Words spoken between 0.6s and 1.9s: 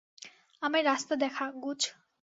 আমায় রাস্তা দেখা, গুজ।